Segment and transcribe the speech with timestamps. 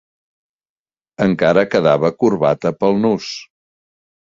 [1.25, 3.31] Encara quedava corbata pel nus